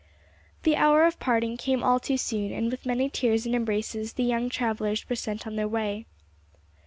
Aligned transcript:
The 0.63 0.77
hour 0.77 1.05
of 1.05 1.19
parting 1.19 1.57
came 1.57 1.83
all 1.83 1.99
too 1.99 2.17
soon, 2.17 2.51
and 2.51 2.71
with 2.71 2.87
many 2.87 3.07
tears 3.07 3.45
and 3.45 3.53
embraces 3.53 4.13
the 4.13 4.23
young 4.23 4.49
travellers 4.49 5.07
were 5.07 5.15
sent 5.15 5.45
on 5.45 5.57
their 5.57 5.67
way. 5.67 6.07